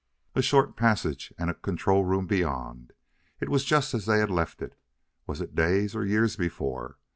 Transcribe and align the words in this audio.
A 0.33 0.41
short 0.41 0.75
passage 0.75 1.31
and 1.37 1.51
a 1.51 1.53
control 1.53 2.03
room 2.03 2.25
beyond! 2.25 2.91
It 3.39 3.49
was 3.49 3.63
just 3.63 3.93
as 3.93 4.07
they 4.07 4.17
had 4.17 4.31
left 4.31 4.63
it; 4.63 4.73
was 5.27 5.41
it 5.41 5.53
days 5.53 5.95
or 5.95 6.03
years 6.03 6.35
before? 6.35 6.97